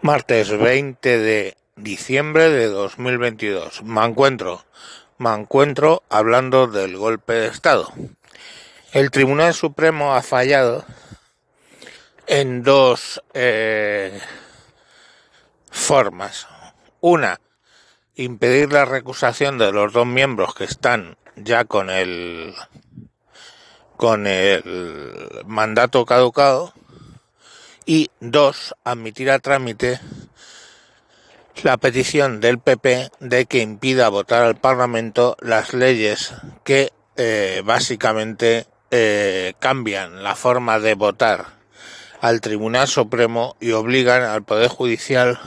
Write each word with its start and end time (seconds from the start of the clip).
Martes 0.00 0.56
20 0.56 1.18
de 1.18 1.56
diciembre 1.74 2.50
de 2.50 2.66
2022. 2.66 3.82
Me 3.82 4.04
encuentro, 4.04 4.64
me 5.18 5.34
encuentro 5.34 6.04
hablando 6.08 6.68
del 6.68 6.96
golpe 6.96 7.32
de 7.32 7.48
Estado. 7.48 7.92
El 8.92 9.10
Tribunal 9.10 9.54
Supremo 9.54 10.14
ha 10.14 10.22
fallado 10.22 10.84
en 12.28 12.62
dos 12.62 13.20
eh, 13.34 14.20
formas. 15.68 16.46
Una, 17.00 17.40
impedir 18.14 18.72
la 18.72 18.84
recusación 18.84 19.58
de 19.58 19.72
los 19.72 19.92
dos 19.92 20.06
miembros 20.06 20.54
que 20.54 20.64
están 20.64 21.16
ya 21.34 21.64
con 21.64 21.90
el 21.90 22.54
con 23.96 24.28
el 24.28 24.62
mandato 25.44 26.06
caducado 26.06 26.72
y 27.88 28.10
dos, 28.20 28.74
admitir 28.84 29.30
a 29.30 29.38
trámite 29.38 29.98
la 31.62 31.78
petición 31.78 32.38
del 32.38 32.58
PP 32.58 33.10
de 33.18 33.46
que 33.46 33.62
impida 33.62 34.10
votar 34.10 34.42
al 34.42 34.56
Parlamento 34.56 35.38
las 35.40 35.72
leyes 35.72 36.34
que 36.64 36.92
eh, 37.16 37.62
básicamente 37.64 38.66
eh, 38.90 39.54
cambian 39.58 40.22
la 40.22 40.34
forma 40.34 40.78
de 40.78 40.92
votar 40.92 41.46
al 42.20 42.42
Tribunal 42.42 42.88
Supremo 42.88 43.56
y 43.58 43.72
obligan 43.72 44.22
al 44.22 44.42
Poder 44.42 44.68
Judicial 44.68 45.40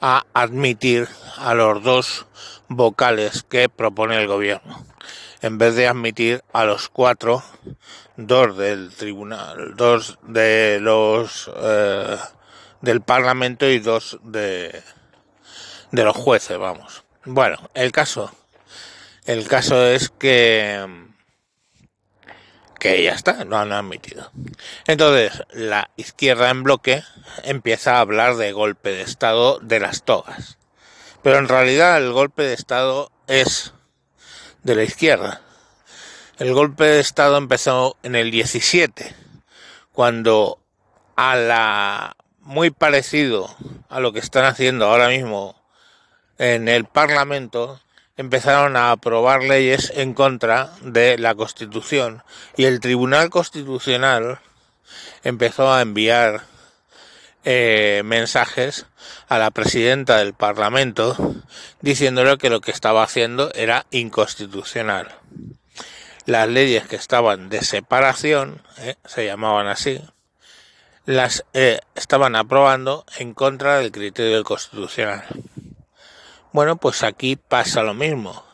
a 0.00 0.24
admitir 0.32 1.06
a 1.36 1.52
los 1.52 1.82
dos 1.82 2.26
vocales 2.68 3.44
que 3.46 3.68
propone 3.68 4.16
el 4.16 4.26
gobierno, 4.26 4.86
en 5.42 5.58
vez 5.58 5.74
de 5.74 5.88
admitir 5.88 6.42
a 6.52 6.64
los 6.64 6.88
cuatro 6.88 7.42
dos 8.16 8.56
del 8.56 8.94
tribunal, 8.94 9.76
dos 9.76 10.18
de 10.22 10.78
los 10.80 11.50
eh, 11.54 12.16
del 12.80 13.02
parlamento 13.02 13.68
y 13.68 13.80
dos 13.80 14.18
de 14.22 14.82
de 15.90 16.04
los 16.04 16.16
jueces, 16.16 16.56
vamos. 16.56 17.04
Bueno, 17.24 17.58
el 17.74 17.92
caso 17.92 18.32
el 19.26 19.46
caso 19.46 19.86
es 19.86 20.10
que 20.10 21.10
que 22.78 23.00
ya 23.00 23.12
está, 23.12 23.44
lo 23.44 23.58
han 23.58 23.70
admitido. 23.70 24.32
Entonces, 24.88 25.44
la 25.52 25.90
izquierda 25.96 26.50
en 26.50 26.64
bloque 26.64 27.04
empieza 27.44 27.94
a 27.94 28.00
hablar 28.00 28.34
de 28.34 28.50
golpe 28.50 28.90
de 28.90 29.02
estado 29.02 29.60
de 29.60 29.78
las 29.78 30.02
togas. 30.02 30.58
Pero 31.22 31.38
en 31.38 31.46
realidad 31.46 31.96
el 31.98 32.12
golpe 32.12 32.42
de 32.42 32.54
estado 32.54 33.12
es 33.28 33.72
de 34.62 34.74
la 34.74 34.82
izquierda. 34.82 35.40
El 36.38 36.54
golpe 36.54 36.84
de 36.84 37.00
Estado 37.00 37.36
empezó 37.36 37.96
en 38.02 38.16
el 38.16 38.30
17, 38.30 39.14
cuando 39.92 40.58
a 41.16 41.36
la 41.36 42.16
muy 42.40 42.70
parecido 42.70 43.54
a 43.88 44.00
lo 44.00 44.12
que 44.12 44.18
están 44.18 44.44
haciendo 44.44 44.86
ahora 44.86 45.08
mismo 45.08 45.54
en 46.38 46.68
el 46.68 46.84
Parlamento, 46.84 47.80
empezaron 48.16 48.76
a 48.76 48.90
aprobar 48.90 49.42
leyes 49.42 49.92
en 49.94 50.14
contra 50.14 50.72
de 50.80 51.18
la 51.18 51.34
Constitución 51.34 52.22
y 52.56 52.64
el 52.64 52.80
Tribunal 52.80 53.30
Constitucional 53.30 54.40
empezó 55.22 55.72
a 55.72 55.82
enviar 55.82 56.42
eh, 57.44 58.02
mensajes 58.04 58.86
a 59.28 59.38
la 59.38 59.50
presidenta 59.50 60.18
del 60.18 60.34
Parlamento 60.34 61.16
diciéndole 61.80 62.38
que 62.38 62.50
lo 62.50 62.60
que 62.60 62.70
estaba 62.70 63.02
haciendo 63.02 63.52
era 63.54 63.86
inconstitucional 63.90 65.08
las 66.26 66.48
leyes 66.48 66.86
que 66.86 66.96
estaban 66.96 67.48
de 67.48 67.62
separación, 67.62 68.62
eh, 68.78 68.96
se 69.04 69.26
llamaban 69.26 69.66
así, 69.66 70.00
las 71.04 71.44
eh, 71.52 71.80
estaban 71.94 72.36
aprobando 72.36 73.04
en 73.18 73.34
contra 73.34 73.78
del 73.78 73.90
criterio 73.90 74.44
constitucional. 74.44 75.24
Bueno, 76.52 76.76
pues 76.76 77.02
aquí 77.02 77.36
pasa 77.36 77.82
lo 77.82 77.94
mismo. 77.94 78.44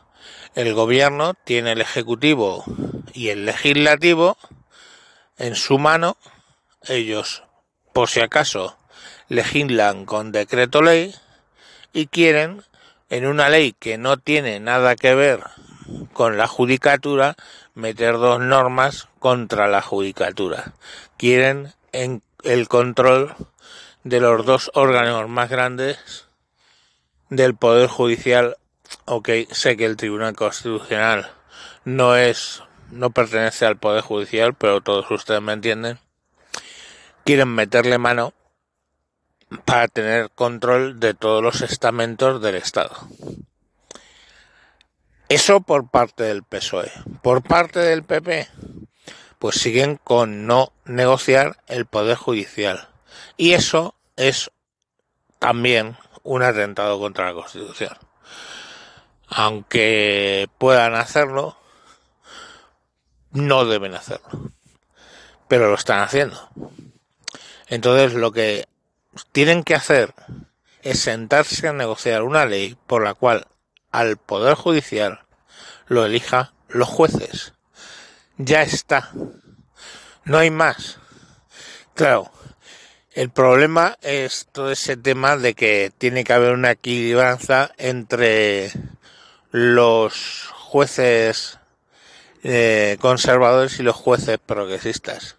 El 0.55 0.73
gobierno 0.73 1.35
tiene 1.35 1.73
el 1.73 1.81
ejecutivo 1.81 2.65
y 3.13 3.29
el 3.29 3.45
legislativo 3.45 4.39
en 5.37 5.57
su 5.57 5.79
mano. 5.79 6.17
Ellos, 6.87 7.43
por 7.93 8.09
si 8.09 8.21
acaso, 8.21 8.79
legislan 9.29 10.05
con 10.05 10.33
decreto 10.33 10.83
ley 10.83 11.15
y 11.93 12.07
quieren, 12.07 12.63
en 13.11 13.27
una 13.27 13.49
ley 13.49 13.75
que 13.79 13.99
no 13.99 14.19
tiene 14.19 14.61
nada 14.61 14.97
que 14.97 15.15
ver 15.15 15.41
con 16.13 16.37
la 16.37 16.47
judicatura 16.47 17.37
meter 17.75 18.15
dos 18.15 18.41
normas 18.41 19.09
contra 19.19 19.69
la 19.69 19.83
judicatura. 19.83 20.73
Quieren 21.17 21.73
en 21.93 22.23
el 22.43 22.69
control 22.69 23.35
de 24.05 24.21
los 24.21 24.45
dos 24.45 24.71
órganos 24.75 25.29
más 25.29 25.49
grandes 25.49 26.27
del 27.31 27.55
Poder 27.55 27.89
Judicial. 27.89 28.57
Ok, 29.05 29.29
sé 29.51 29.77
que 29.77 29.85
el 29.85 29.97
Tribunal 29.97 30.35
Constitucional 30.35 31.31
no 31.85 32.17
es, 32.17 32.63
no 32.91 33.11
pertenece 33.11 33.67
al 33.67 33.77
Poder 33.77 34.03
Judicial, 34.03 34.55
pero 34.55 34.81
todos 34.81 35.11
ustedes 35.11 35.43
me 35.43 35.53
entienden. 35.53 35.99
Quieren 37.25 37.49
meterle 37.49 37.99
mano 37.99 38.33
para 39.65 39.89
tener 39.89 40.31
control 40.31 41.01
de 41.01 41.15
todos 41.15 41.43
los 41.43 41.63
estamentos 41.63 42.41
del 42.43 42.57
Estado. 42.57 42.97
Eso 45.29 45.61
por 45.61 45.91
parte 45.91 46.25
del 46.25 46.43
PSOE. 46.43 46.91
Por 47.23 47.43
parte 47.43 47.81
del 47.81 48.03
PP, 48.03 48.49
pues 49.39 49.57
siguen 49.57 49.97
con 49.97 50.47
no 50.47 50.73
negociar 50.85 51.59
el 51.67 51.87
Poder 51.87 52.17
Judicial. 52.17 52.89
Y 53.37 53.53
eso 53.53 53.95
es 54.17 54.51
también 55.39 55.97
un 56.23 56.43
atentado 56.43 56.99
contra 56.99 57.27
la 57.27 57.35
Constitución. 57.35 57.97
Aunque 59.29 60.49
puedan 60.57 60.95
hacerlo, 60.95 61.59
no 63.31 63.67
deben 63.67 63.95
hacerlo. 63.95 64.51
Pero 65.47 65.69
lo 65.69 65.75
están 65.75 66.01
haciendo. 66.01 66.49
Entonces 67.69 68.15
lo 68.15 68.33
que 68.33 68.67
tienen 69.33 69.65
que 69.65 69.75
hacer 69.75 70.15
es 70.83 71.01
sentarse 71.01 71.67
a 71.69 71.73
negociar 71.73 72.23
una 72.23 72.47
ley 72.47 72.77
por 72.87 73.03
la 73.03 73.15
cual 73.15 73.47
al 73.91 74.17
Poder 74.17 74.55
Judicial 74.55 75.21
lo 75.87 76.05
elija 76.05 76.53
los 76.69 76.89
jueces. 76.89 77.55
Ya 78.37 78.63
está. 78.63 79.11
No 80.25 80.39
hay 80.39 80.51
más. 80.51 80.99
Claro, 81.95 82.31
el 83.13 83.31
problema 83.31 83.99
es 84.03 84.47
todo 84.53 84.71
ese 84.71 84.97
tema 84.97 85.37
de 85.37 85.55
que 85.55 85.91
tiene 85.97 86.23
que 86.23 86.33
haber 86.33 86.53
una 86.53 86.73
equilibranza 86.73 87.73
entre 87.79 88.71
los 89.51 90.51
jueces 90.55 91.59
eh, 92.45 92.97
conservadores 93.01 93.81
y 93.81 93.83
los 93.83 93.97
jueces 93.97 94.39
progresistas. 94.39 95.37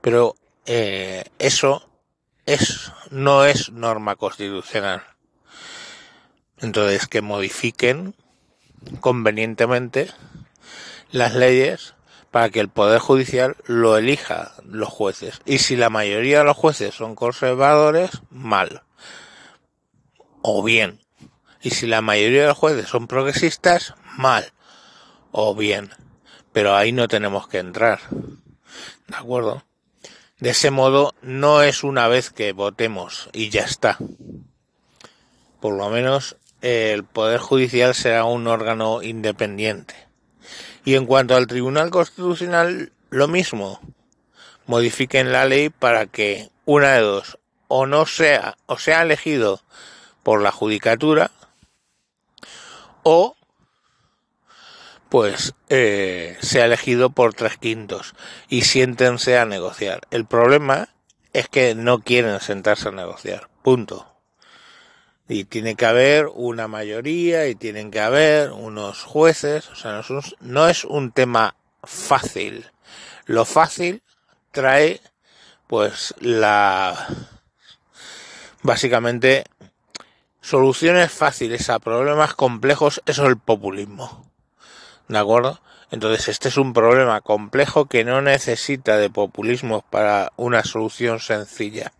Pero 0.00 0.36
eh, 0.66 1.24
eso 1.38 1.87
es, 2.48 2.92
no 3.10 3.44
es 3.44 3.70
norma 3.72 4.16
constitucional. 4.16 5.02
Entonces, 6.56 7.06
que 7.06 7.20
modifiquen 7.20 8.14
convenientemente 9.00 10.10
las 11.10 11.34
leyes 11.34 11.94
para 12.30 12.48
que 12.48 12.60
el 12.60 12.70
Poder 12.70 13.00
Judicial 13.00 13.56
lo 13.66 13.98
elija 13.98 14.52
los 14.64 14.88
jueces. 14.88 15.42
Y 15.44 15.58
si 15.58 15.76
la 15.76 15.90
mayoría 15.90 16.38
de 16.38 16.44
los 16.44 16.56
jueces 16.56 16.94
son 16.94 17.14
conservadores, 17.14 18.22
mal. 18.30 18.82
O 20.40 20.62
bien. 20.62 21.00
Y 21.60 21.70
si 21.70 21.86
la 21.86 22.00
mayoría 22.00 22.42
de 22.42 22.48
los 22.48 22.58
jueces 22.58 22.88
son 22.88 23.08
progresistas, 23.08 23.94
mal. 24.16 24.52
O 25.32 25.54
bien. 25.54 25.90
Pero 26.52 26.74
ahí 26.74 26.92
no 26.92 27.08
tenemos 27.08 27.46
que 27.46 27.58
entrar. 27.58 28.00
¿De 28.10 29.16
acuerdo? 29.16 29.64
De 30.40 30.50
ese 30.50 30.70
modo, 30.70 31.14
no 31.20 31.62
es 31.62 31.82
una 31.82 32.06
vez 32.06 32.30
que 32.30 32.52
votemos 32.52 33.28
y 33.32 33.50
ya 33.50 33.62
está. 33.62 33.98
Por 35.60 35.74
lo 35.74 35.90
menos 35.90 36.36
el 36.60 37.04
Poder 37.04 37.40
Judicial 37.40 37.94
será 37.94 38.24
un 38.24 38.46
órgano 38.46 39.02
independiente. 39.02 39.94
Y 40.84 40.94
en 40.94 41.06
cuanto 41.06 41.34
al 41.34 41.46
Tribunal 41.48 41.90
Constitucional, 41.90 42.92
lo 43.10 43.26
mismo. 43.26 43.80
Modifiquen 44.66 45.32
la 45.32 45.44
ley 45.44 45.70
para 45.70 46.06
que 46.06 46.50
una 46.64 46.92
de 46.92 47.00
dos, 47.00 47.38
o 47.68 47.86
no 47.86 48.06
sea, 48.06 48.56
o 48.66 48.78
sea 48.78 49.02
elegido 49.02 49.62
por 50.22 50.42
la 50.42 50.52
judicatura, 50.52 51.30
o 53.02 53.37
pues 55.08 55.54
eh, 55.68 56.36
sea 56.40 56.66
elegido 56.66 57.10
por 57.10 57.34
tres 57.34 57.56
quintos 57.56 58.14
y 58.48 58.62
siéntense 58.62 59.38
a 59.38 59.44
negociar. 59.44 60.02
El 60.10 60.26
problema 60.26 60.88
es 61.32 61.48
que 61.48 61.74
no 61.74 62.00
quieren 62.00 62.40
sentarse 62.40 62.88
a 62.88 62.92
negociar. 62.92 63.48
Punto 63.62 64.14
y 65.28 65.44
tiene 65.44 65.74
que 65.74 65.84
haber 65.84 66.26
una 66.32 66.68
mayoría 66.68 67.48
y 67.48 67.54
tienen 67.54 67.90
que 67.90 68.00
haber 68.00 68.50
unos 68.50 69.02
jueces, 69.02 69.68
o 69.68 69.74
sea, 69.74 69.92
no 69.92 70.00
es 70.00 70.10
un, 70.10 70.22
no 70.40 70.68
es 70.68 70.84
un 70.84 71.12
tema 71.12 71.54
fácil. 71.84 72.64
Lo 73.26 73.44
fácil 73.44 74.02
trae 74.52 75.02
pues 75.66 76.14
la 76.20 77.06
Básicamente, 78.62 79.44
soluciones 80.40 81.12
fáciles 81.12 81.70
a 81.70 81.78
problemas 81.78 82.34
complejos, 82.34 83.00
eso 83.06 83.22
es 83.22 83.28
el 83.28 83.38
populismo. 83.38 84.27
¿De 85.08 85.18
acuerdo? 85.18 85.60
Entonces, 85.90 86.28
este 86.28 86.48
es 86.48 86.58
un 86.58 86.74
problema 86.74 87.20
complejo 87.22 87.86
que 87.86 88.04
no 88.04 88.20
necesita 88.20 88.98
de 88.98 89.08
populismo 89.08 89.82
para 89.90 90.32
una 90.36 90.62
solución 90.62 91.18
sencilla. 91.18 91.92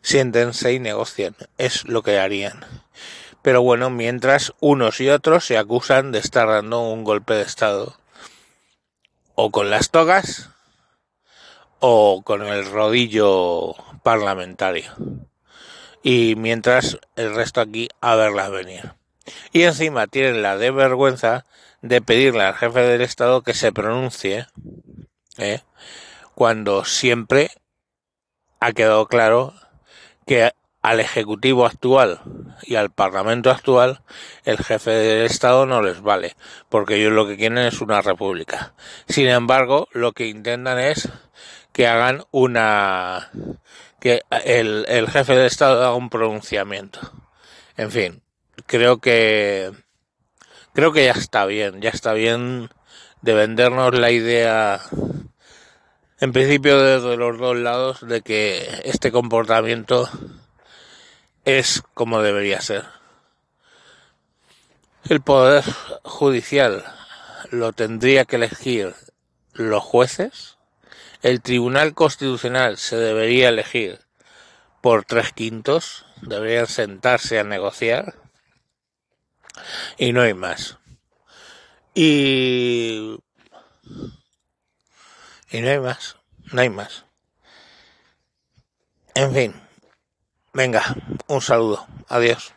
Siéntense 0.00 0.72
y 0.72 0.78
negocien. 0.78 1.36
Es 1.58 1.84
lo 1.84 2.02
que 2.02 2.18
harían. 2.18 2.64
Pero 3.42 3.62
bueno, 3.62 3.90
mientras 3.90 4.54
unos 4.60 5.00
y 5.00 5.10
otros 5.10 5.44
se 5.44 5.58
acusan 5.58 6.12
de 6.12 6.18
estar 6.18 6.48
dando 6.48 6.80
un 6.80 7.04
golpe 7.04 7.34
de 7.34 7.42
Estado. 7.42 7.94
O 9.34 9.50
con 9.50 9.68
las 9.68 9.90
togas 9.90 10.48
o 11.80 12.22
con 12.24 12.42
el 12.42 12.64
rodillo 12.70 13.74
parlamentario. 14.02 14.92
Y 16.02 16.36
mientras 16.36 16.98
el 17.16 17.34
resto 17.34 17.60
aquí 17.60 17.88
a 18.00 18.14
verlas 18.14 18.50
venir. 18.50 18.94
Y 19.52 19.62
encima 19.62 20.06
tienen 20.06 20.42
la 20.42 20.56
de 20.56 20.70
vergüenza 20.70 21.44
de 21.84 22.00
pedirle 22.00 22.42
al 22.42 22.54
jefe 22.54 22.80
del 22.80 23.02
Estado 23.02 23.42
que 23.42 23.52
se 23.52 23.70
pronuncie, 23.70 24.46
¿eh? 25.36 25.60
cuando 26.34 26.86
siempre 26.86 27.50
ha 28.58 28.72
quedado 28.72 29.06
claro 29.06 29.52
que 30.26 30.52
al 30.80 31.00
Ejecutivo 31.00 31.66
actual 31.66 32.22
y 32.62 32.76
al 32.76 32.90
Parlamento 32.90 33.50
actual 33.50 34.00
el 34.46 34.56
jefe 34.56 34.92
del 34.92 35.26
Estado 35.26 35.66
no 35.66 35.82
les 35.82 36.00
vale, 36.00 36.36
porque 36.70 36.96
ellos 36.96 37.12
lo 37.12 37.26
que 37.26 37.36
quieren 37.36 37.58
es 37.58 37.82
una 37.82 38.00
república. 38.00 38.72
Sin 39.06 39.28
embargo, 39.28 39.88
lo 39.92 40.12
que 40.12 40.26
intentan 40.26 40.78
es 40.78 41.10
que 41.72 41.86
hagan 41.86 42.24
una... 42.30 43.30
que 44.00 44.22
el, 44.42 44.86
el 44.88 45.10
jefe 45.10 45.36
del 45.36 45.46
Estado 45.46 45.82
haga 45.82 45.94
un 45.94 46.08
pronunciamiento. 46.08 47.00
En 47.76 47.90
fin, 47.90 48.22
creo 48.66 49.00
que 49.00 49.83
creo 50.74 50.92
que 50.92 51.04
ya 51.04 51.12
está 51.12 51.46
bien, 51.46 51.80
ya 51.80 51.90
está 51.90 52.12
bien 52.12 52.68
de 53.22 53.32
vendernos 53.32 53.94
la 53.94 54.10
idea 54.10 54.82
en 56.20 56.32
principio 56.32 56.80
desde 56.80 57.16
los 57.16 57.38
dos 57.38 57.56
lados 57.56 58.06
de 58.06 58.20
que 58.20 58.82
este 58.84 59.10
comportamiento 59.10 60.08
es 61.44 61.82
como 61.94 62.20
debería 62.22 62.60
ser. 62.60 62.84
El 65.08 65.20
poder 65.20 65.64
judicial 66.02 66.84
lo 67.50 67.72
tendría 67.72 68.24
que 68.24 68.36
elegir 68.36 68.94
los 69.52 69.82
jueces. 69.82 70.56
El 71.22 71.40
Tribunal 71.40 71.94
Constitucional 71.94 72.78
se 72.78 72.96
debería 72.96 73.50
elegir 73.50 74.00
por 74.80 75.04
tres 75.04 75.32
quintos. 75.32 76.06
Deberían 76.22 76.66
sentarse 76.66 77.38
a 77.38 77.44
negociar 77.44 78.23
y 79.98 80.12
no 80.12 80.22
hay 80.22 80.34
más. 80.34 80.78
Y... 81.94 83.18
Y 85.50 85.60
no 85.60 85.70
hay 85.70 85.78
más, 85.78 86.16
no 86.52 86.60
hay 86.60 86.68
más. 86.68 87.04
En 89.14 89.32
fin, 89.32 89.54
venga, 90.52 90.82
un 91.28 91.40
saludo, 91.40 91.86
adiós. 92.08 92.54